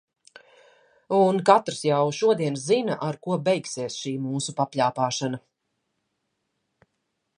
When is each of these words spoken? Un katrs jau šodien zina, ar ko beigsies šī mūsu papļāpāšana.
Un 1.17 1.41
katrs 1.49 1.81
jau 1.89 1.99
šodien 2.19 2.57
zina, 2.63 2.97
ar 3.09 3.19
ko 3.27 3.37
beigsies 3.49 4.01
šī 4.05 4.15
mūsu 4.25 4.57
papļāpāšana. 4.63 5.43